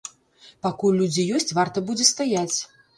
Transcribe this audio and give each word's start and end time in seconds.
Пакуль 0.67 0.97
людзі 1.03 1.27
ёсць, 1.37 1.55
варта 1.61 1.87
будзе 1.91 2.13
стаяць. 2.13 2.57